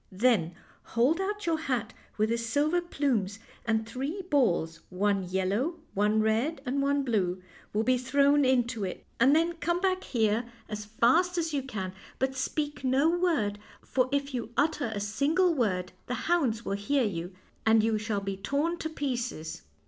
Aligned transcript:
Then 0.13 0.55
hold 0.81 1.21
out 1.21 1.45
your 1.45 1.59
hat 1.59 1.93
with 2.17 2.31
the 2.31 2.37
silver 2.39 2.81
plumes, 2.81 3.37
and 3.67 3.85
three 3.87 4.23
balls 4.31 4.79
one 4.89 5.29
yellow, 5.29 5.75
one 5.93 6.21
red, 6.21 6.59
and 6.65 6.81
one 6.81 7.03
blue 7.03 7.35
1 7.37 7.39
will 7.73 7.83
be 7.83 7.99
thrown 7.99 8.43
into 8.43 8.83
it. 8.83 9.05
And 9.19 9.35
then 9.35 9.53
come 9.57 9.79
back 9.79 10.03
here 10.03 10.49
as 10.67 10.85
fast 10.85 11.37
132 11.37 11.37
FAIRY 11.37 11.37
TALES 11.37 11.37
as 11.37 11.53
you 11.53 11.61
can; 11.61 11.93
but 12.17 12.35
speak 12.35 12.83
no 12.83 13.11
word, 13.11 13.59
for 13.83 14.09
if 14.11 14.33
you 14.33 14.49
utter 14.57 14.87
a 14.91 14.99
single 14.99 15.53
word 15.53 15.91
the 16.07 16.15
hounds 16.25 16.65
will 16.65 16.73
hear 16.73 17.03
you, 17.03 17.35
and 17.63 17.83
you 17.83 17.99
shall 17.99 18.21
be 18.21 18.35
torn 18.37 18.79
to 18.79 18.89
pieces." 18.89 19.61